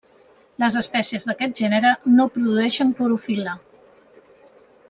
[0.63, 3.57] Les espècies d'aquest gènere no produeixen clorofil·la.